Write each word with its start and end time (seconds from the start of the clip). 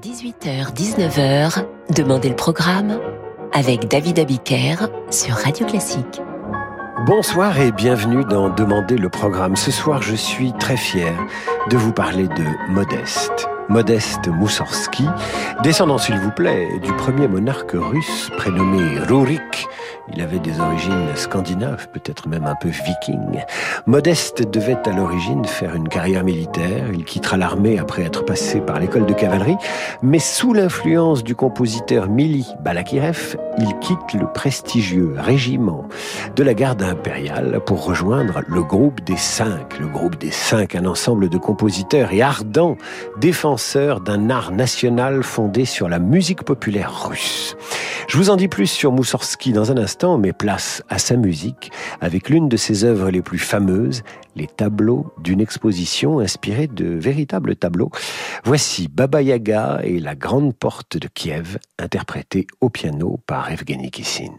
18h-19h, 0.00 1.66
Demandez 1.94 2.30
le 2.30 2.36
programme 2.36 2.98
avec 3.52 3.86
David 3.86 4.18
Abiker 4.18 4.76
sur 5.10 5.34
Radio 5.34 5.66
Classique. 5.66 6.22
Bonsoir 7.06 7.60
et 7.60 7.70
bienvenue 7.70 8.24
dans 8.24 8.48
Demandez 8.48 8.96
le 8.96 9.10
programme. 9.10 9.56
Ce 9.56 9.70
soir, 9.70 10.00
je 10.00 10.14
suis 10.14 10.52
très 10.54 10.78
fier 10.78 11.12
de 11.68 11.76
vous 11.76 11.92
parler 11.92 12.28
de 12.28 12.72
Modeste. 12.72 13.48
Modeste 13.70 14.26
Moussorski, 14.26 15.06
descendant 15.62 15.96
s'il 15.96 16.18
vous 16.18 16.32
plaît 16.32 16.80
du 16.82 16.92
premier 16.94 17.28
monarque 17.28 17.70
russe 17.72 18.28
prénommé 18.36 18.98
Rurik. 18.98 19.68
Il 20.12 20.20
avait 20.20 20.40
des 20.40 20.58
origines 20.58 21.06
scandinaves, 21.14 21.86
peut-être 21.92 22.26
même 22.26 22.46
un 22.46 22.56
peu 22.56 22.68
viking. 22.68 23.44
Modeste 23.86 24.50
devait 24.50 24.88
à 24.88 24.90
l'origine 24.90 25.44
faire 25.44 25.76
une 25.76 25.88
carrière 25.88 26.24
militaire. 26.24 26.86
Il 26.92 27.04
quittera 27.04 27.36
l'armée 27.36 27.78
après 27.78 28.02
être 28.02 28.24
passé 28.24 28.60
par 28.60 28.80
l'école 28.80 29.06
de 29.06 29.14
cavalerie. 29.14 29.56
Mais 30.02 30.18
sous 30.18 30.52
l'influence 30.52 31.22
du 31.22 31.36
compositeur 31.36 32.08
Mili 32.08 32.48
Balakirev, 32.64 33.36
il 33.58 33.78
quitte 33.78 34.14
le 34.14 34.26
prestigieux 34.26 35.14
régiment 35.16 35.84
de 36.34 36.42
la 36.42 36.54
garde 36.54 36.82
impériale 36.82 37.60
pour 37.64 37.84
rejoindre 37.84 38.42
le 38.48 38.64
groupe 38.64 39.04
des 39.04 39.16
cinq. 39.16 39.78
Le 39.78 39.86
groupe 39.86 40.18
des 40.18 40.32
cinq, 40.32 40.74
un 40.74 40.86
ensemble 40.86 41.28
de 41.28 41.38
compositeurs 41.38 42.12
et 42.12 42.20
ardents 42.20 42.76
défenseurs 43.20 43.59
d'un 43.60 44.30
art 44.30 44.52
national 44.52 45.22
fondé 45.22 45.66
sur 45.66 45.90
la 45.90 45.98
musique 45.98 46.44
populaire 46.44 47.08
russe. 47.08 47.56
Je 48.08 48.16
vous 48.16 48.30
en 48.30 48.36
dis 48.36 48.48
plus 48.48 48.66
sur 48.66 48.90
Moussorski 48.90 49.52
dans 49.52 49.70
un 49.70 49.76
instant, 49.76 50.16
mais 50.16 50.32
place 50.32 50.82
à 50.88 50.98
sa 50.98 51.16
musique 51.16 51.70
avec 52.00 52.30
l'une 52.30 52.48
de 52.48 52.56
ses 52.56 52.84
œuvres 52.84 53.10
les 53.10 53.20
plus 53.20 53.38
fameuses, 53.38 54.02
les 54.34 54.46
tableaux 54.46 55.12
d'une 55.22 55.42
exposition 55.42 56.20
inspirée 56.20 56.68
de 56.68 56.86
véritables 56.86 57.54
tableaux. 57.54 57.90
Voici 58.44 58.88
Baba 58.88 59.20
Yaga 59.20 59.80
et 59.84 60.00
la 60.00 60.14
grande 60.14 60.54
porte 60.54 60.96
de 60.96 61.08
Kiev, 61.12 61.58
interprétée 61.78 62.46
au 62.62 62.70
piano 62.70 63.20
par 63.26 63.52
Evgeny 63.52 63.90
Kissin. 63.90 64.36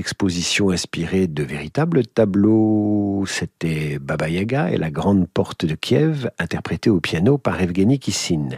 Exposition 0.00 0.70
inspirée 0.70 1.28
de 1.28 1.44
véritables 1.44 2.06
tableaux. 2.06 3.24
C'était 3.28 3.98
Baba 4.00 4.28
Yaga 4.28 4.70
et 4.70 4.78
la 4.78 4.90
grande 4.90 5.28
porte 5.28 5.64
de 5.64 5.74
Kiev, 5.74 6.30
interprétée 6.38 6.90
au 6.90 7.00
piano 7.00 7.38
par 7.38 7.60
Evgeny 7.60 7.98
Kissin. 7.98 8.48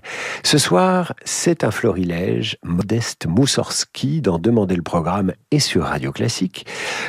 Ce 0.45 0.57
soir, 0.57 1.15
c'est 1.25 1.65
un 1.65 1.71
florilège, 1.71 2.57
Modeste 2.63 3.27
Moussorski, 3.27 4.21
d'en 4.21 4.39
demander 4.39 4.77
le 4.77 4.83
programme 4.83 5.33
et 5.51 5.59
sur 5.59 5.83
Radio 5.83 6.13
Classique. 6.13 6.65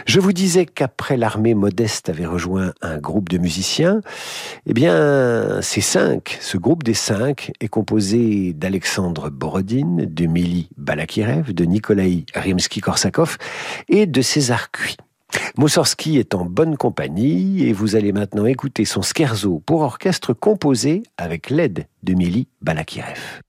Je 0.07 0.19
vous 0.19 0.33
disais 0.33 0.65
qu'après 0.65 1.15
l'armée, 1.15 1.53
Modeste 1.53 2.09
avait 2.09 2.25
rejoint 2.25 2.73
un 2.81 2.97
groupe 2.97 3.29
de 3.29 3.37
musiciens. 3.37 4.01
Eh 4.65 4.73
bien, 4.73 5.61
ces 5.61 5.81
cinq, 5.81 6.39
ce 6.41 6.57
groupe 6.57 6.83
des 6.83 6.95
cinq 6.95 7.51
est 7.59 7.67
composé 7.67 8.53
d'Alexandre 8.53 9.29
Borodine, 9.29 10.07
de 10.11 10.25
Mili 10.25 10.69
Balakirev, 10.77 11.53
de 11.53 11.65
Nikolai 11.65 12.25
Rimsky-Korsakov 12.33 13.37
et 13.89 14.07
de 14.07 14.22
César 14.23 14.71
Cui. 14.71 14.97
Moussorski 15.57 16.17
est 16.17 16.33
en 16.33 16.45
bonne 16.45 16.77
compagnie 16.77 17.63
et 17.63 17.73
vous 17.73 17.95
allez 17.95 18.11
maintenant 18.11 18.45
écouter 18.45 18.85
son 18.85 19.01
scherzo 19.01 19.61
pour 19.65 19.81
orchestre 19.81 20.33
composé 20.33 21.03
avec 21.17 21.49
l'aide 21.49 21.87
de 22.03 22.13
Mili 22.13 22.47
Balakirev. 22.61 23.41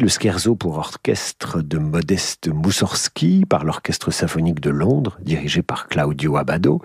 Le 0.00 0.08
scherzo 0.08 0.56
pour 0.56 0.76
orchestre 0.78 1.62
de 1.62 1.78
Modeste 1.78 2.48
Moussorski 2.48 3.44
par 3.48 3.64
l'Orchestre 3.64 4.10
symphonique 4.10 4.58
de 4.58 4.70
Londres, 4.70 5.16
dirigé 5.22 5.62
par 5.62 5.86
Claudio 5.86 6.36
Abbado. 6.36 6.82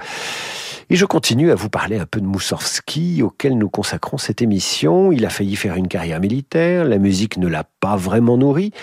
Et 0.91 0.95
je 0.95 1.05
continue 1.05 1.49
à 1.49 1.55
vous 1.55 1.69
parler 1.69 1.97
un 1.97 2.05
peu 2.05 2.21
de 2.21 2.27
Moussorski, 2.27 3.23
auquel 3.23 3.57
nous 3.57 3.67
consacrons 3.67 4.19
cette 4.19 4.43
émission. 4.43 5.11
Il 5.11 5.25
a 5.25 5.29
failli 5.29 5.55
faire 5.55 5.75
une 5.75 5.87
carrière 5.87 6.19
militaire, 6.19 6.85
la 6.85 6.99
musique 6.99 7.37
ne 7.37 7.47
l'a 7.47 7.63
pas 7.79 7.95
vraiment 7.95 8.37
nourri. 8.37 8.73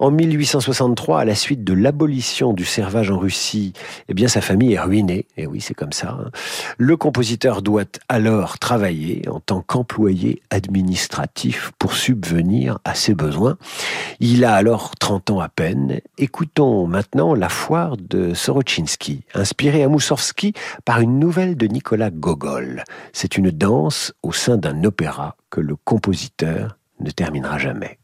En 0.00 0.12
1863, 0.12 1.20
à 1.20 1.24
la 1.24 1.34
suite 1.34 1.64
de 1.64 1.72
l'abolition 1.72 2.52
du 2.52 2.64
servage 2.64 3.10
en 3.10 3.18
Russie, 3.18 3.72
eh 4.08 4.28
sa 4.28 4.40
famille 4.40 4.74
est 4.74 4.80
ruinée. 4.80 5.26
Et 5.36 5.46
oui, 5.46 5.60
c'est 5.60 5.74
comme 5.74 5.92
ça. 5.92 6.18
Hein. 6.20 6.30
Le 6.76 6.96
compositeur 6.96 7.62
doit 7.62 7.98
alors 8.08 8.58
travailler 8.58 9.28
en 9.28 9.40
tant 9.40 9.60
qu'employé 9.60 10.40
administratif 10.50 11.72
pour 11.80 11.94
subvenir 11.94 12.78
à 12.84 12.94
ses 12.94 13.14
besoins. 13.14 13.58
Il 14.20 14.44
a 14.44 14.54
alors 14.54 14.92
30 14.96 15.30
ans 15.30 15.40
à 15.40 15.48
peine. 15.48 16.00
Écoutons 16.16 16.86
maintenant 16.86 17.34
La 17.34 17.48
foire 17.48 17.96
de 17.96 18.34
Sorochinsky, 18.34 19.24
inspirée 19.34 19.82
à 19.82 19.88
Moussorski 19.88 20.52
par 20.84 21.00
une 21.00 21.18
nouvelle 21.18 21.56
de 21.56 21.66
Nicolas 21.66 22.10
Gogol. 22.10 22.84
C'est 23.12 23.36
une 23.36 23.50
danse 23.50 24.12
au 24.22 24.32
sein 24.32 24.58
d'un 24.58 24.84
opéra 24.84 25.36
que 25.50 25.60
le 25.60 25.74
compositeur 25.74 26.78
ne 27.00 27.10
terminera 27.10 27.58
jamais. 27.58 27.98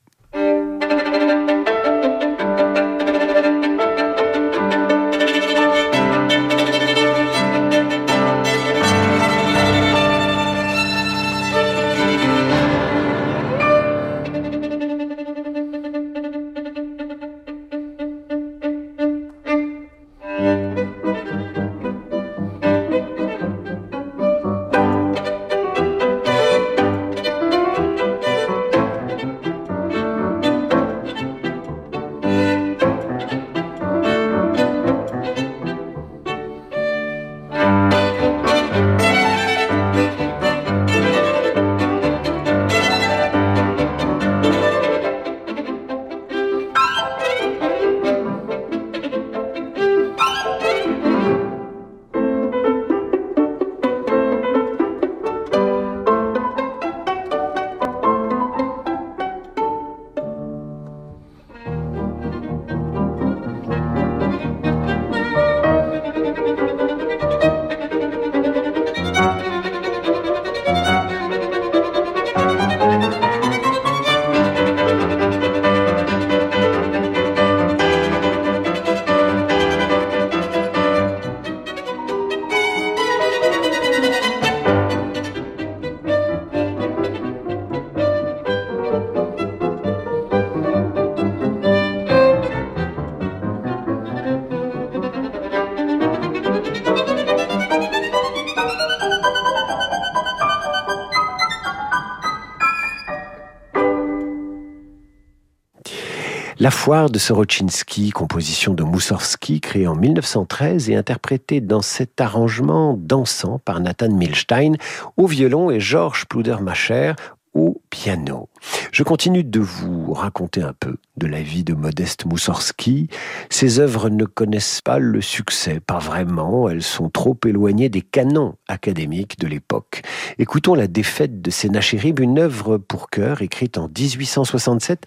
La 106.64 106.70
foire 106.70 107.10
de 107.10 107.18
Soroczynski, 107.18 108.08
composition 108.08 108.72
de 108.72 108.82
Moussorski, 108.82 109.60
créée 109.60 109.86
en 109.86 109.94
1913 109.94 110.88
et 110.88 110.96
interprétée 110.96 111.60
dans 111.60 111.82
cet 111.82 112.22
arrangement 112.22 112.98
dansant 112.98 113.60
par 113.66 113.80
Nathan 113.80 114.08
Milstein 114.08 114.76
au 115.18 115.26
violon 115.26 115.70
et 115.70 115.78
Georges 115.78 116.24
Pludermacher 116.24 117.12
au 117.54 117.80
piano. 117.88 118.48
Je 118.92 119.02
continue 119.02 119.44
de 119.44 119.60
vous 119.60 120.12
raconter 120.12 120.62
un 120.62 120.74
peu 120.78 120.96
de 121.16 121.26
la 121.26 121.40
vie 121.40 121.64
de 121.64 121.74
Modeste 121.74 122.26
Moussorski. 122.26 123.08
Ses 123.48 123.78
œuvres 123.78 124.10
ne 124.10 124.24
connaissent 124.24 124.80
pas 124.80 124.98
le 124.98 125.20
succès, 125.20 125.80
pas 125.80 125.98
vraiment, 125.98 126.68
elles 126.68 126.82
sont 126.82 127.08
trop 127.08 127.38
éloignées 127.46 127.88
des 127.88 128.02
canons 128.02 128.56
académiques 128.68 129.38
de 129.38 129.46
l'époque. 129.46 130.02
Écoutons 130.38 130.74
la 130.74 130.88
défaite 130.88 131.40
de 131.40 131.50
Sénachérib, 131.50 132.20
une 132.20 132.38
œuvre 132.38 132.78
pour 132.78 133.10
chœur 133.10 133.42
écrite 133.42 133.78
en 133.78 133.88
1867 133.88 135.06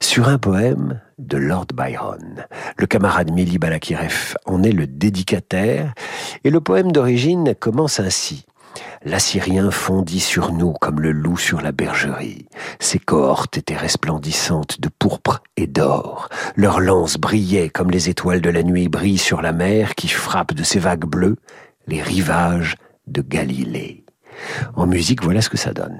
sur 0.00 0.28
un 0.28 0.38
poème 0.38 1.00
de 1.18 1.36
Lord 1.36 1.66
Byron. 1.74 2.46
Le 2.76 2.86
camarade 2.86 3.32
Mili 3.32 3.58
Balakirev 3.58 4.36
en 4.46 4.62
est 4.62 4.72
le 4.72 4.86
dédicataire 4.86 5.92
et 6.44 6.50
le 6.50 6.60
poème 6.60 6.92
d'origine 6.92 7.54
commence 7.56 7.98
ainsi. 7.98 8.46
L'Assyrien 9.04 9.70
fondit 9.70 10.20
sur 10.20 10.52
nous 10.52 10.72
comme 10.72 11.00
le 11.00 11.12
loup 11.12 11.36
sur 11.36 11.60
la 11.60 11.72
bergerie. 11.72 12.46
Ses 12.80 12.98
cohortes 12.98 13.56
étaient 13.56 13.76
resplendissantes 13.76 14.80
de 14.80 14.88
pourpre 14.98 15.42
et 15.56 15.66
d'or. 15.66 16.28
Leurs 16.56 16.80
lances 16.80 17.16
brillaient 17.16 17.70
comme 17.70 17.90
les 17.90 18.08
étoiles 18.08 18.40
de 18.40 18.50
la 18.50 18.62
nuit 18.62 18.88
brillent 18.88 19.18
sur 19.18 19.40
la 19.40 19.52
mer 19.52 19.94
qui 19.94 20.08
frappe 20.08 20.54
de 20.54 20.62
ses 20.62 20.78
vagues 20.78 21.06
bleues 21.06 21.36
les 21.86 22.02
rivages 22.02 22.76
de 23.06 23.22
Galilée. 23.22 24.04
En 24.74 24.86
musique, 24.86 25.22
voilà 25.22 25.42
ce 25.42 25.48
que 25.48 25.56
ça 25.56 25.72
donne. 25.72 25.98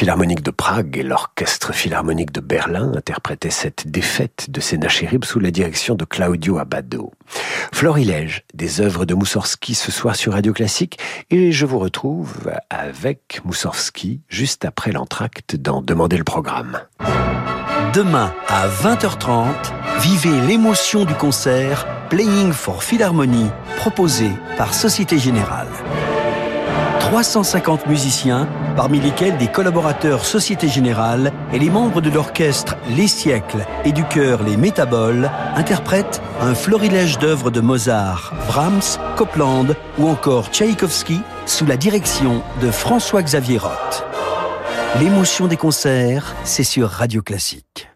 Philharmonique 0.00 0.42
de 0.42 0.50
Prague 0.50 0.96
et 0.96 1.02
l'orchestre 1.02 1.74
philharmonique 1.74 2.32
de 2.32 2.40
Berlin 2.40 2.90
interprétaient 2.96 3.50
cette 3.50 3.90
défaite 3.90 4.46
de 4.48 4.58
Sennacherib 4.58 5.26
sous 5.26 5.40
la 5.40 5.50
direction 5.50 5.94
de 5.94 6.06
Claudio 6.06 6.56
Abbado. 6.56 7.12
Florilège 7.70 8.44
des 8.54 8.80
œuvres 8.80 9.04
de 9.04 9.12
Moussorski 9.12 9.74
ce 9.74 9.92
soir 9.92 10.16
sur 10.16 10.32
Radio 10.32 10.54
Classique 10.54 10.98
et 11.28 11.52
je 11.52 11.66
vous 11.66 11.78
retrouve 11.78 12.50
avec 12.70 13.42
Moussorski 13.44 14.22
juste 14.30 14.64
après 14.64 14.90
l'entracte 14.90 15.56
dans 15.56 15.82
Demander 15.82 16.16
le 16.16 16.24
programme. 16.24 16.80
Demain 17.92 18.32
à 18.48 18.68
20h30, 18.68 19.52
vivez 20.00 20.40
l'émotion 20.46 21.04
du 21.04 21.12
concert 21.12 21.86
Playing 22.08 22.52
for 22.52 22.82
Philharmonie 22.82 23.50
proposé 23.76 24.30
par 24.56 24.72
Société 24.72 25.18
Générale. 25.18 25.68
350 27.00 27.86
musiciens, 27.86 28.48
parmi 28.76 29.00
lesquels 29.00 29.36
des 29.36 29.48
collaborateurs 29.48 30.24
Société 30.24 30.68
Générale 30.68 31.32
et 31.52 31.58
les 31.58 31.70
membres 31.70 32.00
de 32.00 32.10
l'orchestre 32.10 32.76
Les 32.96 33.08
Siècles 33.08 33.66
et 33.84 33.92
du 33.92 34.04
chœur 34.04 34.42
Les 34.42 34.56
Métaboles, 34.56 35.30
interprètent 35.54 36.22
un 36.40 36.54
florilège 36.54 37.18
d'œuvres 37.18 37.50
de 37.50 37.60
Mozart, 37.60 38.32
Brahms, 38.46 38.98
Copland 39.16 39.74
ou 39.98 40.08
encore 40.08 40.48
Tchaïkovski 40.48 41.20
sous 41.46 41.66
la 41.66 41.76
direction 41.76 42.42
de 42.62 42.70
François-Xavier 42.70 43.58
Roth. 43.58 44.04
L'émotion 44.98 45.46
des 45.46 45.56
concerts, 45.56 46.34
c'est 46.44 46.64
sur 46.64 46.88
Radio 46.88 47.22
Classique. 47.22 47.89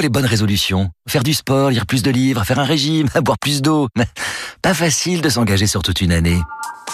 Les 0.00 0.08
bonnes 0.08 0.26
résolutions. 0.26 0.90
Faire 1.08 1.22
du 1.22 1.34
sport, 1.34 1.70
lire 1.70 1.86
plus 1.86 2.02
de 2.02 2.10
livres, 2.10 2.44
faire 2.44 2.58
un 2.58 2.64
régime, 2.64 3.08
boire 3.22 3.38
plus 3.38 3.62
d'eau. 3.62 3.88
Pas 4.62 4.74
facile 4.74 5.20
de 5.20 5.28
s'engager 5.28 5.66
sur 5.66 5.82
toute 5.82 6.00
une 6.00 6.12
année. 6.12 6.40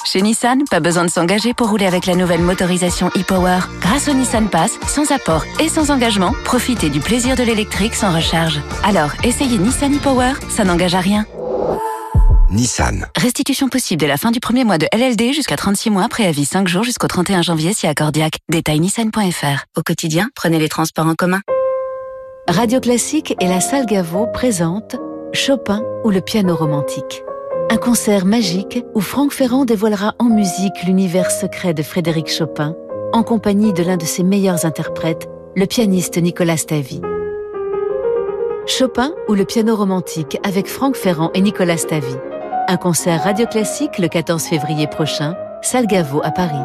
Chez 0.04 0.22
Nissan, 0.22 0.62
pas 0.70 0.80
besoin 0.80 1.04
de 1.04 1.10
s'engager 1.10 1.52
pour 1.54 1.68
rouler 1.68 1.86
avec 1.86 2.06
la 2.06 2.14
nouvelle 2.14 2.40
motorisation 2.40 3.08
e-Power. 3.16 3.58
Grâce 3.80 4.08
au 4.08 4.12
Nissan 4.12 4.48
Pass, 4.48 4.78
sans 4.86 5.10
apport 5.10 5.44
et 5.58 5.68
sans 5.68 5.90
engagement, 5.90 6.32
profitez 6.44 6.90
du 6.90 7.00
plaisir 7.00 7.34
de 7.34 7.42
l'électrique 7.42 7.94
sans 7.94 8.14
recharge. 8.14 8.60
Alors, 8.84 9.10
essayez 9.24 9.58
Nissan 9.58 9.94
e-Power, 9.94 10.34
ça 10.48 10.64
n'engage 10.64 10.94
à 10.94 11.00
rien. 11.00 11.26
Nissan. 12.50 13.06
Restitution 13.16 13.68
possible 13.68 14.00
dès 14.00 14.06
la 14.06 14.16
fin 14.16 14.30
du 14.30 14.38
premier 14.38 14.62
mois 14.64 14.78
de 14.78 14.86
LLD 14.92 15.32
jusqu'à 15.32 15.56
36 15.56 15.90
mois, 15.90 16.08
préavis 16.08 16.44
5 16.44 16.68
jours 16.68 16.84
jusqu'au 16.84 17.08
31 17.08 17.42
janvier 17.42 17.74
si 17.74 17.86
accordiaque. 17.88 18.38
Détail 18.48 18.78
nissan.fr. 18.78 19.64
Au 19.76 19.82
quotidien, 19.82 20.28
prenez 20.36 20.60
les 20.60 20.68
transports 20.68 21.06
en 21.06 21.14
commun. 21.14 21.40
Radio 22.48 22.78
Classique 22.78 23.34
et 23.40 23.48
la 23.48 23.58
salle 23.58 23.86
Gaveau 23.86 24.28
présentent 24.28 24.94
Chopin 25.32 25.82
ou 26.04 26.10
le 26.10 26.20
piano 26.20 26.54
romantique. 26.54 27.24
Un 27.70 27.76
concert 27.76 28.24
magique 28.24 28.84
où 28.94 29.00
Franck 29.00 29.32
Ferrand 29.32 29.64
dévoilera 29.64 30.14
en 30.20 30.26
musique 30.26 30.84
l'univers 30.86 31.32
secret 31.32 31.74
de 31.74 31.82
Frédéric 31.82 32.30
Chopin, 32.30 32.76
en 33.12 33.24
compagnie 33.24 33.72
de 33.72 33.82
l'un 33.82 33.96
de 33.96 34.04
ses 34.04 34.22
meilleurs 34.22 34.64
interprètes, 34.64 35.28
le 35.56 35.66
pianiste 35.66 36.18
Nicolas 36.18 36.56
Stavy. 36.56 37.02
Chopin 38.66 39.12
ou 39.28 39.34
le 39.34 39.44
piano 39.44 39.74
romantique 39.74 40.38
avec 40.44 40.68
Franck 40.68 40.94
Ferrand 40.94 41.32
et 41.34 41.40
Nicolas 41.40 41.78
Stavy. 41.78 42.14
Un 42.68 42.76
concert 42.76 43.24
radio 43.24 43.46
classique 43.46 43.98
le 43.98 44.06
14 44.06 44.44
février 44.44 44.86
prochain, 44.86 45.34
salle 45.62 45.88
Gaveau 45.88 46.20
à 46.22 46.30
Paris. 46.30 46.64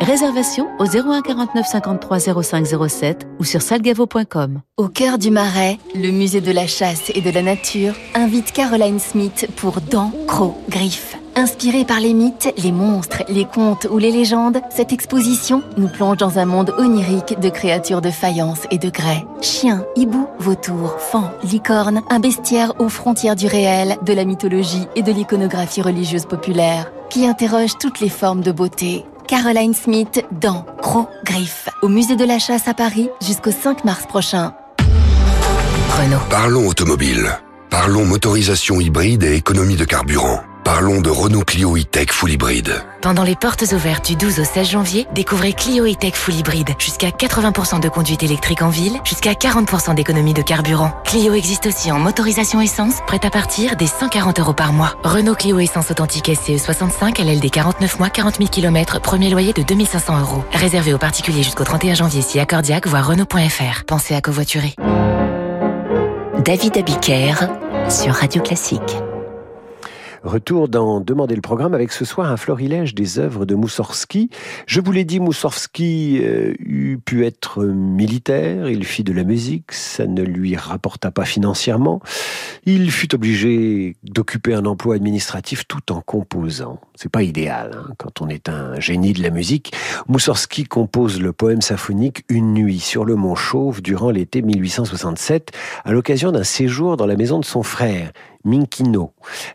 Réservation 0.00 0.68
au 0.78 0.84
01 0.84 1.22
49 1.22 1.66
53 1.66 2.18
05 2.42 2.66
07 2.88 3.26
ou 3.38 3.44
sur 3.44 3.62
salgavo.com. 3.62 4.60
Au 4.76 4.88
cœur 4.88 5.18
du 5.18 5.30
Marais, 5.30 5.78
le 5.94 6.10
musée 6.10 6.40
de 6.40 6.52
la 6.52 6.66
chasse 6.66 7.10
et 7.14 7.20
de 7.20 7.30
la 7.30 7.42
nature 7.42 7.94
invite 8.14 8.52
Caroline 8.52 8.98
Smith 8.98 9.48
pour 9.56 9.80
Dents, 9.80 10.12
Crocs, 10.26 10.56
Griffes. 10.68 11.16
Inspirée 11.36 11.84
par 11.84 11.98
les 11.98 12.14
mythes, 12.14 12.52
les 12.58 12.70
monstres, 12.70 13.24
les 13.28 13.44
contes 13.44 13.88
ou 13.90 13.98
les 13.98 14.12
légendes, 14.12 14.60
cette 14.70 14.92
exposition 14.92 15.62
nous 15.76 15.88
plonge 15.88 16.18
dans 16.18 16.38
un 16.38 16.44
monde 16.44 16.72
onirique 16.78 17.40
de 17.40 17.48
créatures 17.48 18.02
de 18.02 18.10
faïence 18.10 18.60
et 18.70 18.78
de 18.78 18.88
grès. 18.88 19.24
Chiens, 19.40 19.84
hiboux, 19.96 20.28
vautours, 20.38 20.96
fans, 20.98 21.30
licornes, 21.42 22.02
un 22.08 22.20
bestiaire 22.20 22.74
aux 22.78 22.88
frontières 22.88 23.36
du 23.36 23.46
réel, 23.46 23.96
de 24.02 24.12
la 24.12 24.24
mythologie 24.24 24.86
et 24.94 25.02
de 25.02 25.10
l'iconographie 25.10 25.82
religieuse 25.82 26.26
populaire, 26.26 26.92
qui 27.10 27.26
interroge 27.26 27.78
toutes 27.80 28.00
les 28.00 28.08
formes 28.08 28.42
de 28.42 28.52
beauté, 28.52 29.04
Caroline 29.26 29.74
Smith 29.74 30.24
dans 30.30 30.66
Gros 30.82 31.08
Griffes 31.24 31.68
au 31.82 31.88
musée 31.88 32.16
de 32.16 32.24
la 32.24 32.38
chasse 32.38 32.68
à 32.68 32.74
Paris 32.74 33.08
jusqu'au 33.22 33.50
5 33.50 33.84
mars 33.84 34.06
prochain. 34.06 34.54
Renault. 35.98 36.18
Parlons 36.28 36.66
automobile. 36.66 37.30
Parlons 37.70 38.04
motorisation 38.04 38.80
hybride 38.80 39.22
et 39.24 39.34
économie 39.34 39.76
de 39.76 39.84
carburant. 39.84 40.40
Parlons 40.64 41.02
de 41.02 41.10
Renault 41.10 41.44
Clio 41.44 41.76
e-Tech 41.76 42.10
Full 42.10 42.32
Hybrid. 42.32 42.82
Pendant 43.02 43.22
les 43.22 43.36
portes 43.36 43.64
ouvertes 43.72 44.08
du 44.08 44.16
12 44.16 44.40
au 44.40 44.44
16 44.44 44.66
janvier, 44.66 45.06
découvrez 45.14 45.52
Clio 45.52 45.84
e-Tech 45.84 46.14
Full 46.14 46.36
Hybrid. 46.36 46.70
Jusqu'à 46.78 47.10
80% 47.10 47.80
de 47.80 47.88
conduite 47.90 48.22
électrique 48.22 48.62
en 48.62 48.70
ville, 48.70 48.98
jusqu'à 49.04 49.32
40% 49.32 49.94
d'économie 49.94 50.32
de 50.32 50.40
carburant. 50.40 50.94
Clio 51.04 51.34
existe 51.34 51.66
aussi 51.66 51.92
en 51.92 51.98
motorisation 51.98 52.62
essence, 52.62 52.94
prête 53.06 53.26
à 53.26 53.30
partir 53.30 53.76
des 53.76 53.86
140 53.86 54.40
euros 54.40 54.54
par 54.54 54.72
mois. 54.72 54.94
Renault 55.04 55.34
Clio 55.34 55.58
Essence 55.58 55.90
Authentique 55.90 56.30
SCE 56.34 56.56
65, 56.56 57.18
LLD 57.18 57.50
49 57.50 57.98
mois, 57.98 58.08
40 58.08 58.38
000 58.38 58.48
km, 58.48 59.02
premier 59.02 59.28
loyer 59.28 59.52
de 59.52 59.62
2500 59.62 60.18
euros. 60.20 60.44
Réservé 60.50 60.94
aux 60.94 60.98
particuliers 60.98 61.42
jusqu'au 61.42 61.64
31 61.64 61.94
janvier 61.94 62.22
si 62.22 62.40
accordiaque, 62.40 62.86
voire 62.86 63.06
Renault.fr. 63.06 63.84
Pensez 63.86 64.14
à 64.14 64.22
covoiturer. 64.22 64.74
David 66.42 66.78
Abiker 66.78 67.34
sur 67.90 68.14
Radio 68.14 68.40
Classique. 68.40 68.96
Retour 70.24 70.68
dans 70.70 71.00
Demander 71.00 71.34
le 71.34 71.42
programme 71.42 71.74
avec 71.74 71.92
ce 71.92 72.06
soir 72.06 72.32
un 72.32 72.38
florilège 72.38 72.94
des 72.94 73.18
œuvres 73.18 73.44
de 73.44 73.54
Moussorski. 73.54 74.30
Je 74.66 74.80
vous 74.80 74.90
l'ai 74.90 75.04
dit, 75.04 75.20
Moussorski 75.20 76.18
euh, 76.22 76.54
eut 76.60 76.96
pu 76.96 77.26
être 77.26 77.62
militaire, 77.62 78.70
il 78.70 78.86
fit 78.86 79.04
de 79.04 79.12
la 79.12 79.22
musique, 79.22 79.70
ça 79.72 80.06
ne 80.06 80.22
lui 80.22 80.56
rapporta 80.56 81.10
pas 81.10 81.26
financièrement. 81.26 82.00
Il 82.64 82.90
fut 82.90 83.14
obligé 83.14 83.96
d'occuper 84.02 84.54
un 84.54 84.64
emploi 84.64 84.94
administratif 84.94 85.68
tout 85.68 85.92
en 85.92 86.00
composant. 86.00 86.80
C'est 86.94 87.10
pas 87.10 87.22
idéal 87.22 87.72
hein, 87.76 87.92
quand 87.98 88.22
on 88.22 88.28
est 88.28 88.48
un 88.48 88.80
génie 88.80 89.12
de 89.12 89.22
la 89.22 89.28
musique. 89.28 89.74
Moussorski 90.08 90.64
compose 90.64 91.20
le 91.20 91.34
poème 91.34 91.60
symphonique 91.60 92.24
Une 92.30 92.54
nuit 92.54 92.80
sur 92.80 93.04
le 93.04 93.14
mont 93.14 93.34
Chauve 93.34 93.82
durant 93.82 94.10
l'été 94.10 94.40
1867 94.40 95.52
à 95.84 95.92
l'occasion 95.92 96.32
d'un 96.32 96.44
séjour 96.44 96.96
dans 96.96 97.06
la 97.06 97.16
maison 97.16 97.38
de 97.38 97.44
son 97.44 97.62
frère. 97.62 98.10
Minkino. 98.44 99.12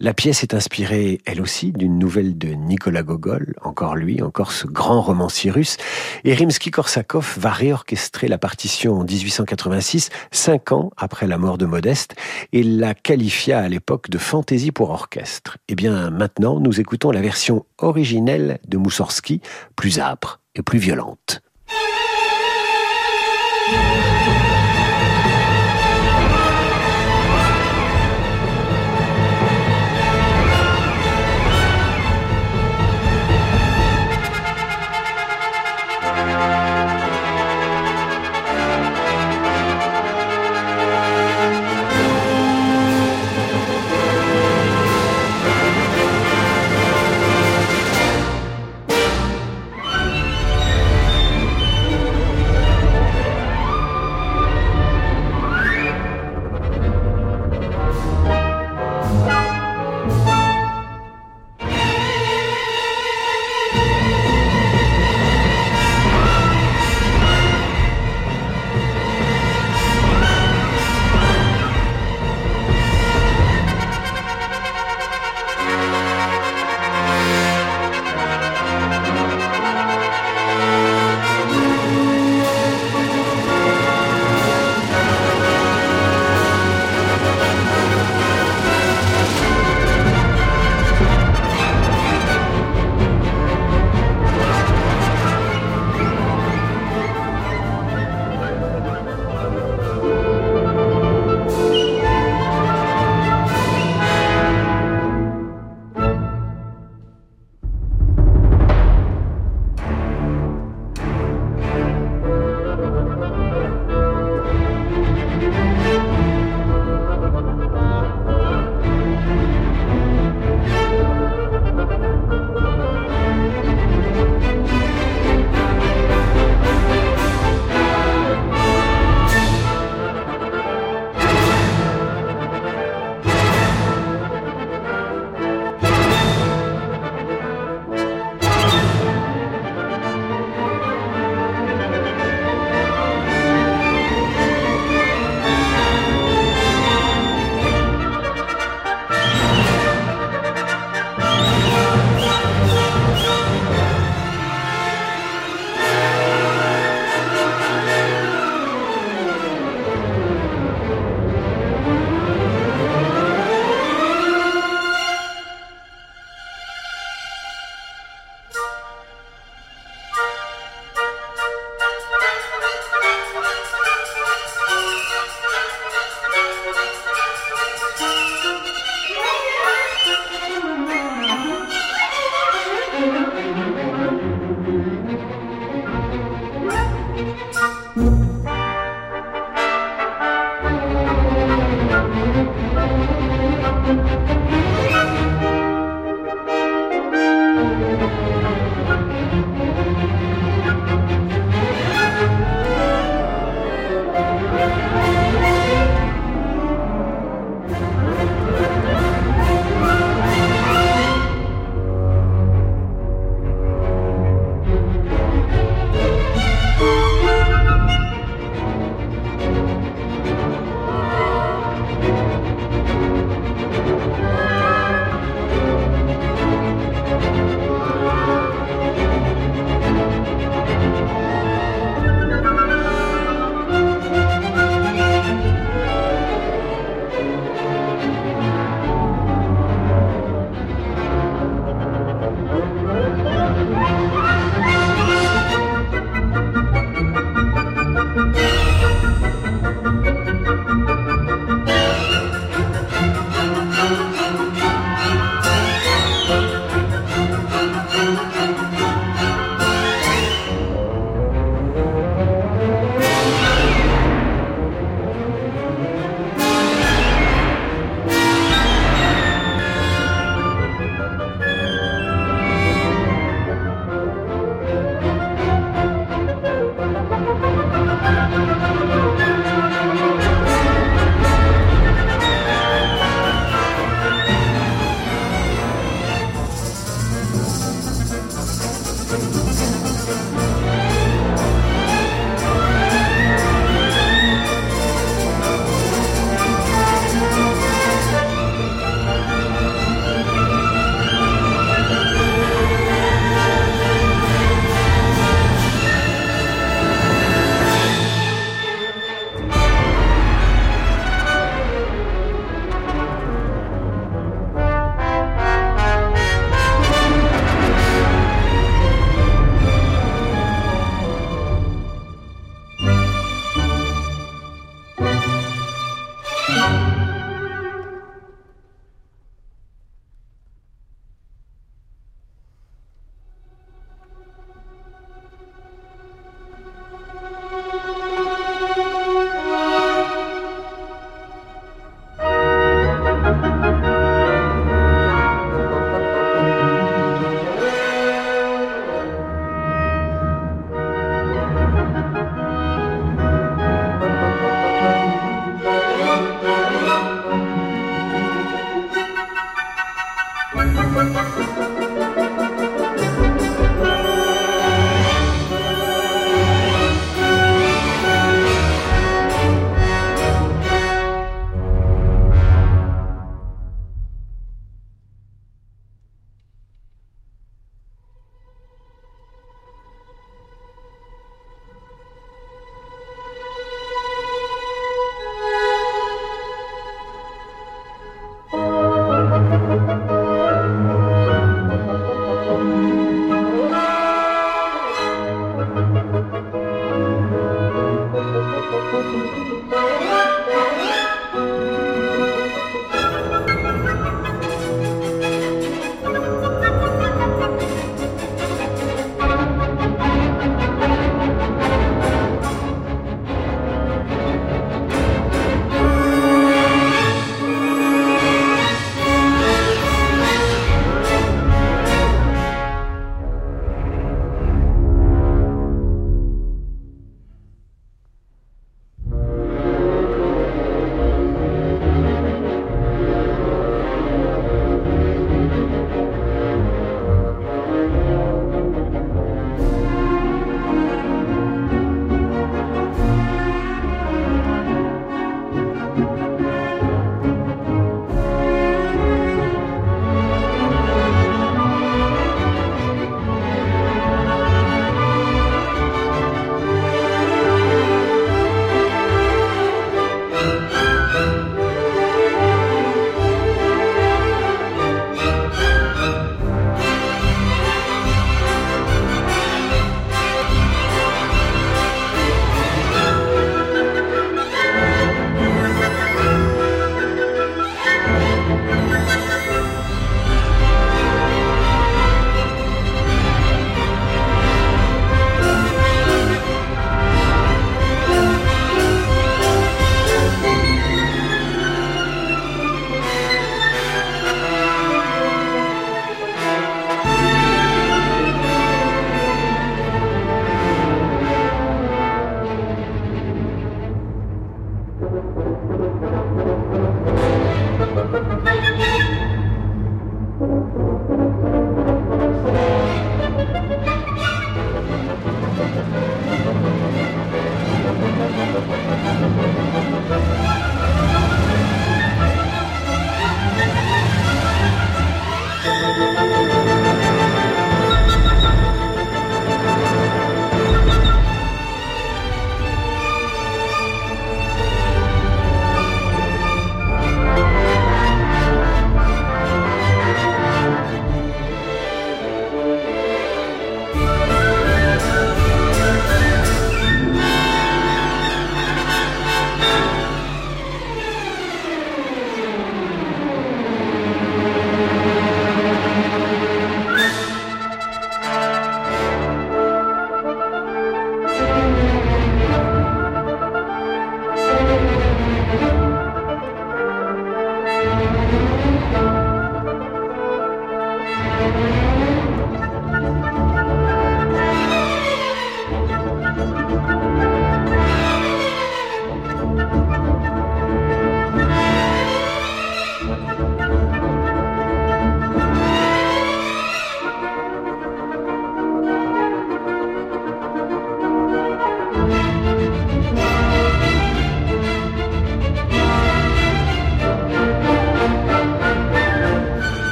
La 0.00 0.14
pièce 0.14 0.42
est 0.42 0.54
inspirée, 0.54 1.20
elle 1.24 1.40
aussi, 1.40 1.72
d'une 1.72 1.98
nouvelle 1.98 2.36
de 2.36 2.48
Nicolas 2.48 3.02
Gogol, 3.02 3.54
encore 3.62 3.94
lui, 3.94 4.22
encore 4.22 4.52
ce 4.52 4.66
grand 4.66 5.00
romancier 5.00 5.50
russe. 5.50 5.76
Et 6.24 6.34
Rimsky-Korsakov 6.34 7.38
va 7.38 7.50
réorchestrer 7.50 8.28
la 8.28 8.38
partition 8.38 8.94
en 9.00 9.04
1886, 9.04 10.10
cinq 10.30 10.72
ans 10.72 10.90
après 10.96 11.26
la 11.26 11.38
mort 11.38 11.58
de 11.58 11.66
Modeste, 11.66 12.14
et 12.52 12.62
la 12.62 12.94
qualifia 12.94 13.60
à 13.60 13.68
l'époque 13.68 14.10
de 14.10 14.18
fantaisie 14.18 14.72
pour 14.72 14.90
orchestre. 14.90 15.58
Eh 15.68 15.74
bien, 15.74 16.10
maintenant, 16.10 16.60
nous 16.60 16.80
écoutons 16.80 17.10
la 17.10 17.20
version 17.20 17.64
originelle 17.78 18.58
de 18.66 18.78
Moussorski, 18.78 19.40
plus 19.76 20.00
âpre 20.00 20.40
et 20.54 20.62
plus 20.62 20.78
violente. 20.78 21.42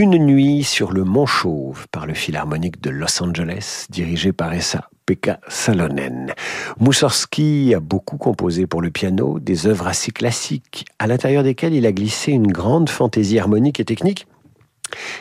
Une 0.00 0.16
nuit 0.16 0.62
sur 0.62 0.92
le 0.92 1.02
Mont 1.02 1.26
Chauve 1.26 1.88
par 1.90 2.06
le 2.06 2.14
Philharmonique 2.14 2.80
de 2.80 2.88
Los 2.88 3.20
Angeles, 3.20 3.86
dirigé 3.90 4.32
par 4.32 4.52
Essa 4.52 4.88
Pekka 5.06 5.40
Salonen. 5.48 6.34
Moussorski 6.78 7.74
a 7.74 7.80
beaucoup 7.80 8.16
composé 8.16 8.68
pour 8.68 8.80
le 8.80 8.90
piano 8.90 9.40
des 9.40 9.66
œuvres 9.66 9.88
assez 9.88 10.12
classiques, 10.12 10.84
à 11.00 11.08
l'intérieur 11.08 11.42
desquelles 11.42 11.74
il 11.74 11.84
a 11.84 11.90
glissé 11.90 12.30
une 12.30 12.46
grande 12.46 12.90
fantaisie 12.90 13.40
harmonique 13.40 13.80
et 13.80 13.84
technique. 13.84 14.28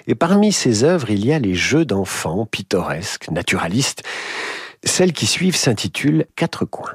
Et 0.05 0.13
parmi 0.13 0.53
ces 0.53 0.83
œuvres, 0.83 1.09
il 1.09 1.25
y 1.25 1.33
a 1.33 1.39
les 1.39 1.55
jeux 1.55 1.83
d'enfants 1.83 2.45
pittoresques, 2.45 3.31
naturalistes. 3.31 4.03
Celles 4.83 5.13
qui 5.13 5.25
suivent 5.25 5.55
s'intitulent 5.55 6.27
Quatre 6.35 6.65
coins. 6.65 6.93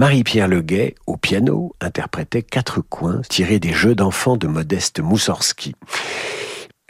Marie-Pierre 0.00 0.48
Leguet, 0.48 0.94
au 1.06 1.18
piano, 1.18 1.76
interprétait 1.82 2.42
Quatre 2.42 2.80
coins 2.80 3.20
tirés 3.28 3.58
des 3.58 3.74
jeux 3.74 3.94
d'enfants 3.94 4.38
de 4.38 4.46
Modeste 4.46 5.00
Moussorski. 5.00 5.74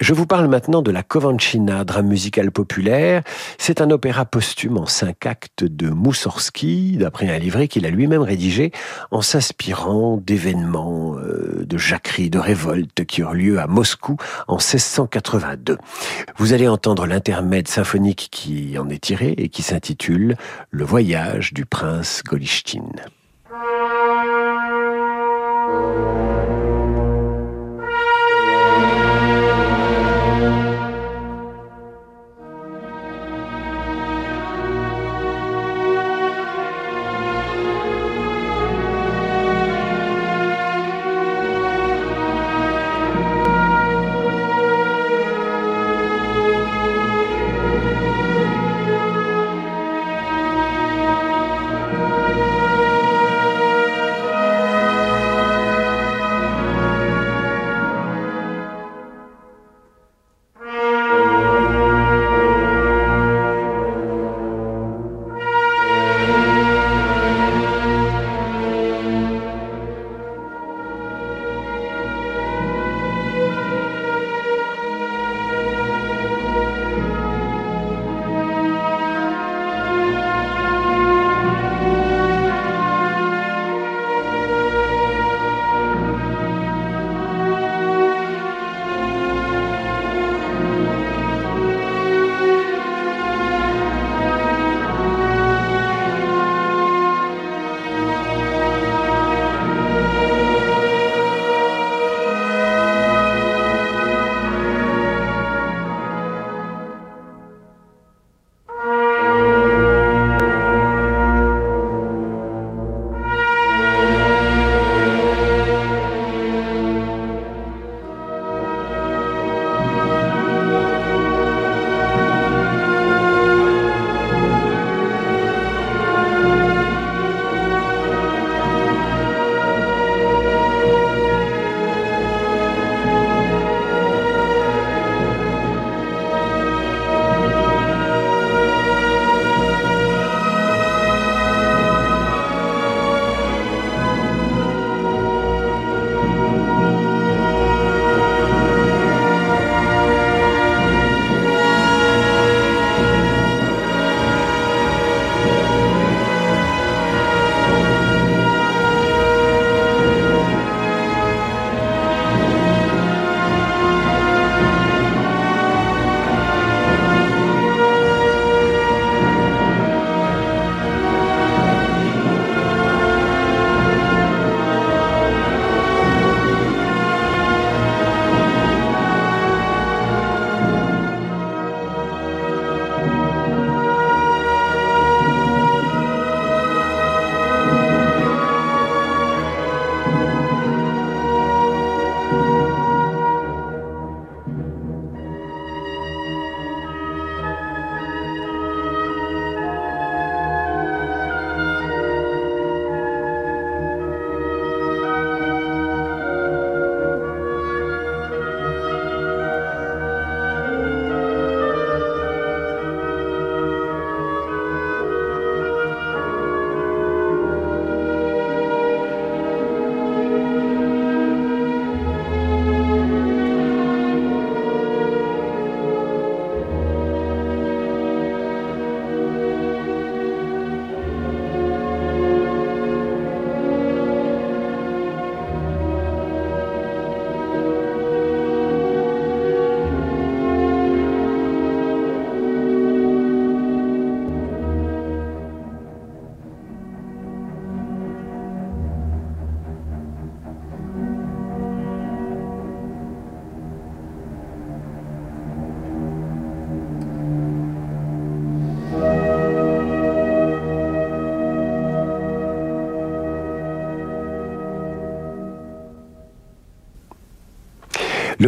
Je 0.00 0.14
vous 0.14 0.24
parle 0.24 0.46
maintenant 0.46 0.80
de 0.80 0.90
la 0.90 1.02
Covancina, 1.02 1.84
drame 1.84 2.06
musical 2.06 2.50
populaire. 2.50 3.22
C'est 3.58 3.82
un 3.82 3.90
opéra 3.90 4.24
posthume 4.24 4.78
en 4.78 4.86
cinq 4.86 5.26
actes 5.26 5.62
de 5.62 5.90
Moussorski, 5.90 6.96
d'après 6.96 7.28
un 7.28 7.36
livret 7.36 7.68
qu'il 7.68 7.84
a 7.84 7.90
lui-même 7.90 8.22
rédigé, 8.22 8.72
en 9.10 9.20
s'inspirant 9.20 10.16
d'événements, 10.16 11.16
euh, 11.18 11.66
de 11.66 11.76
jacqueries, 11.76 12.30
de 12.30 12.38
révoltes 12.38 13.04
qui 13.04 13.20
eurent 13.20 13.34
lieu 13.34 13.60
à 13.60 13.66
Moscou 13.66 14.16
en 14.48 14.56
1682. 14.56 15.76
Vous 16.38 16.54
allez 16.54 16.66
entendre 16.66 17.06
l'intermède 17.06 17.68
symphonique 17.68 18.28
qui 18.30 18.78
en 18.78 18.88
est 18.88 19.02
tiré 19.02 19.34
et 19.36 19.50
qui 19.50 19.62
s'intitule 19.62 20.36
Le 20.70 20.84
voyage 20.84 21.52
du 21.52 21.66
prince 21.66 22.22
Golichtin. 22.24 22.88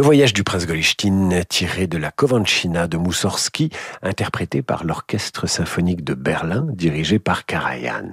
Voyage 0.03 0.33
du 0.33 0.43
prince 0.43 0.67
Golichtin, 0.67 1.29
tiré 1.47 1.87
de 1.87 1.97
la 1.97 2.11
Covancina 2.11 2.87
de 2.87 2.97
Moussorski, 2.97 3.69
interprété 4.01 4.61
par 4.61 4.83
l'Orchestre 4.83 5.47
symphonique 5.47 6.03
de 6.03 6.13
Berlin, 6.13 6.67
dirigé 6.73 7.19
par 7.19 7.45
Karajan. 7.45 8.09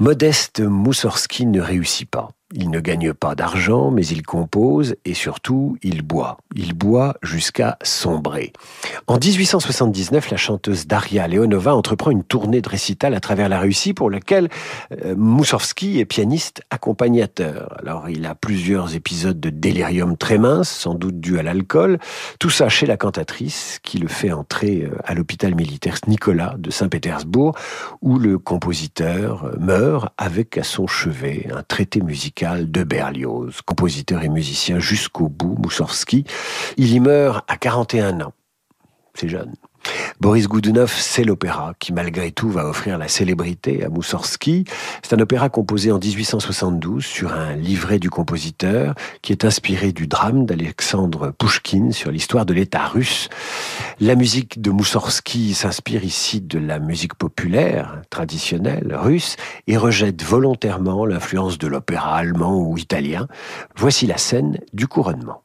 Modeste 0.00 0.60
Moussorski 0.60 1.46
ne 1.46 1.60
réussit 1.60 2.10
pas. 2.10 2.30
Il 2.54 2.70
ne 2.70 2.80
gagne 2.80 3.12
pas 3.12 3.34
d'argent, 3.34 3.90
mais 3.90 4.06
il 4.06 4.22
compose 4.22 4.96
et 5.04 5.12
surtout 5.12 5.76
il 5.82 6.00
boit. 6.00 6.38
Il 6.56 6.72
boit 6.72 7.14
jusqu'à 7.22 7.76
sombrer. 7.82 8.54
En 9.06 9.18
1879, 9.18 10.30
la 10.30 10.38
chanteuse 10.38 10.86
Daria 10.86 11.28
Leonova 11.28 11.74
entreprend 11.74 12.10
une 12.10 12.24
tournée 12.24 12.62
de 12.62 12.68
récital 12.70 13.12
à 13.12 13.20
travers 13.20 13.50
la 13.50 13.60
Russie 13.60 13.92
pour 13.92 14.10
laquelle 14.10 14.48
euh, 15.04 15.14
est 15.14 16.04
pianiste 16.06 16.62
accompagnateur. 16.70 17.76
Alors 17.80 18.08
il 18.08 18.24
a 18.24 18.34
plusieurs 18.34 18.94
épisodes 18.94 19.38
de 19.38 19.50
délirium 19.50 20.16
très 20.16 20.38
mince, 20.38 20.70
sans 20.70 20.94
doute 20.94 21.20
dû 21.20 21.38
à 21.38 21.42
l'alcool. 21.42 21.98
Tout 22.38 22.50
ça 22.50 22.70
chez 22.70 22.86
la 22.86 22.96
cantatrice 22.96 23.78
qui 23.82 23.98
le 23.98 24.08
fait 24.08 24.32
entrer 24.32 24.84
euh, 24.84 24.96
à 25.04 25.12
l'hôpital 25.12 25.54
militaire 25.54 25.98
Nicolas 26.06 26.54
de 26.56 26.70
Saint-Pétersbourg 26.70 27.54
où 28.00 28.18
le 28.18 28.38
compositeur 28.38 29.44
euh, 29.44 29.56
meurt 29.60 30.14
avec 30.16 30.56
à 30.56 30.62
son 30.62 30.86
chevet 30.86 31.46
un 31.54 31.62
traité 31.62 32.00
musical 32.00 32.37
de 32.44 32.84
Berlioz, 32.84 33.62
compositeur 33.64 34.22
et 34.22 34.28
musicien 34.28 34.78
jusqu'au 34.78 35.28
bout, 35.28 35.56
Moussorski. 35.58 36.24
Il 36.76 36.92
y 36.92 37.00
meurt 37.00 37.44
à 37.50 37.56
41 37.56 38.20
ans. 38.20 38.32
C'est 39.14 39.28
jeune. 39.28 39.54
Boris 40.20 40.48
Goudounov, 40.48 40.92
c'est 40.92 41.24
l'opéra 41.24 41.74
qui, 41.78 41.92
malgré 41.92 42.32
tout, 42.32 42.50
va 42.50 42.66
offrir 42.66 42.98
la 42.98 43.08
célébrité 43.08 43.84
à 43.84 43.88
Moussorski. 43.88 44.64
C'est 45.02 45.14
un 45.14 45.20
opéra 45.20 45.48
composé 45.48 45.92
en 45.92 45.98
1872 45.98 47.04
sur 47.04 47.32
un 47.32 47.54
livret 47.54 47.98
du 47.98 48.10
compositeur 48.10 48.94
qui 49.22 49.32
est 49.32 49.44
inspiré 49.44 49.92
du 49.92 50.06
drame 50.06 50.46
d'Alexandre 50.46 51.30
Pouchkine 51.30 51.92
sur 51.92 52.10
l'histoire 52.10 52.46
de 52.46 52.54
l'État 52.54 52.86
russe. 52.86 53.28
La 54.00 54.14
musique 54.14 54.60
de 54.60 54.70
Moussorski 54.70 55.54
s'inspire 55.54 56.04
ici 56.04 56.40
de 56.40 56.58
la 56.58 56.78
musique 56.78 57.14
populaire, 57.14 58.02
traditionnelle, 58.10 58.94
russe, 58.94 59.36
et 59.66 59.76
rejette 59.76 60.22
volontairement 60.22 61.06
l'influence 61.06 61.58
de 61.58 61.66
l'opéra 61.66 62.16
allemand 62.16 62.58
ou 62.58 62.76
italien. 62.76 63.28
Voici 63.76 64.06
la 64.06 64.18
scène 64.18 64.58
du 64.72 64.86
couronnement. 64.86 65.42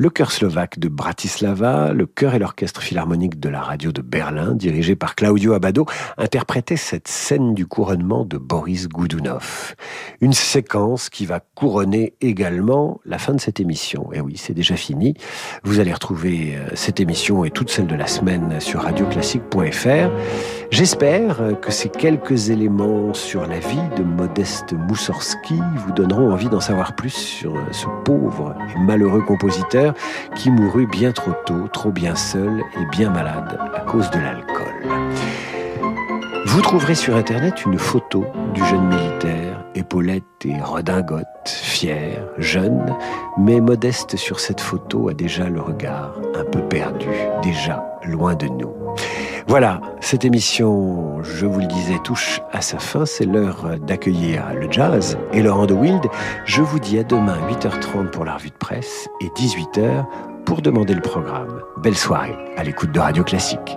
Le 0.00 0.08
chœur 0.08 0.32
slovaque 0.32 0.78
de 0.78 0.88
Bratislava, 0.88 1.92
le 1.92 2.06
chœur 2.06 2.34
et 2.34 2.38
l'orchestre 2.38 2.80
philharmonique 2.80 3.38
de 3.38 3.50
la 3.50 3.60
radio 3.60 3.92
de 3.92 4.00
Berlin, 4.00 4.54
dirigé 4.54 4.96
par 4.96 5.14
Claudio 5.14 5.52
Abado, 5.52 5.84
interprétaient 6.16 6.78
cette 6.78 7.06
scène 7.06 7.52
du 7.52 7.66
couronnement 7.66 8.24
de 8.24 8.38
Boris 8.38 8.88
Goudounov. 8.88 9.74
Une 10.22 10.32
séquence 10.32 11.10
qui 11.10 11.26
va 11.26 11.40
couronner 11.54 12.14
également 12.22 13.02
la 13.04 13.18
fin 13.18 13.34
de 13.34 13.40
cette 13.42 13.60
émission. 13.60 14.10
Et 14.14 14.22
oui, 14.22 14.38
c'est 14.38 14.54
déjà 14.54 14.74
fini. 14.74 15.12
Vous 15.64 15.80
allez 15.80 15.92
retrouver 15.92 16.56
euh, 16.56 16.70
cette 16.72 16.98
émission 16.98 17.44
et 17.44 17.50
toutes 17.50 17.68
celles 17.68 17.86
de 17.86 17.94
la 17.94 18.06
semaine 18.06 18.58
sur 18.58 18.80
radioclassique.fr. 18.80 20.10
J'espère 20.70 21.60
que 21.60 21.70
ces 21.70 21.90
quelques 21.90 22.48
éléments 22.48 23.12
sur 23.12 23.46
la 23.46 23.58
vie 23.58 23.76
de 23.98 24.02
Modeste 24.02 24.72
Moussorski 24.72 25.58
vous 25.84 25.92
donneront 25.92 26.32
envie 26.32 26.48
d'en 26.48 26.60
savoir 26.60 26.96
plus 26.96 27.10
sur 27.10 27.52
ce 27.70 27.84
pauvre 28.04 28.54
et 28.74 28.78
malheureux 28.78 29.20
compositeur 29.20 29.89
qui 30.34 30.50
mourut 30.50 30.86
bien 30.86 31.12
trop 31.12 31.32
tôt, 31.46 31.68
trop 31.72 31.90
bien 31.90 32.14
seul 32.14 32.62
et 32.80 32.84
bien 32.90 33.10
malade 33.10 33.58
à 33.74 33.80
cause 33.80 34.10
de 34.10 34.18
l'alcool. 34.18 34.70
Vous 36.46 36.62
trouverez 36.62 36.94
sur 36.94 37.16
Internet 37.16 37.64
une 37.64 37.78
photo 37.78 38.24
du 38.54 38.64
jeune 38.64 38.88
militaire, 38.88 39.64
épaulette 39.74 40.24
et 40.44 40.60
redingote, 40.60 41.26
fier, 41.46 42.26
jeune, 42.38 42.96
mais 43.38 43.60
modeste 43.60 44.16
sur 44.16 44.40
cette 44.40 44.60
photo 44.60 45.08
a 45.08 45.14
déjà 45.14 45.48
le 45.48 45.60
regard 45.60 46.14
un 46.34 46.44
peu 46.44 46.60
perdu, 46.60 47.08
déjà 47.42 47.98
loin 48.04 48.34
de 48.34 48.46
nous. 48.46 48.74
Voilà, 49.46 49.80
cette 50.00 50.24
émission, 50.24 51.22
je 51.22 51.46
vous 51.46 51.60
le 51.60 51.66
disais, 51.66 51.98
touche 52.04 52.40
à 52.52 52.60
sa 52.60 52.78
fin. 52.78 53.06
C'est 53.06 53.24
l'heure 53.24 53.78
d'accueillir 53.80 54.44
le 54.54 54.70
jazz 54.70 55.18
et 55.32 55.42
Laurent 55.42 55.66
de 55.66 55.74
Wild. 55.74 56.06
Je 56.44 56.62
vous 56.62 56.78
dis 56.78 56.98
à 56.98 57.04
demain 57.04 57.38
8h30 57.48 58.10
pour 58.10 58.24
la 58.24 58.34
revue 58.34 58.50
de 58.50 58.54
presse 58.54 59.08
et 59.20 59.28
18h 59.28 60.06
pour 60.44 60.62
demander 60.62 60.94
le 60.94 61.00
programme. 61.00 61.62
Belle 61.82 61.96
soirée 61.96 62.36
à 62.56 62.64
l'écoute 62.64 62.92
de 62.92 63.00
Radio 63.00 63.24
Classique. 63.24 63.76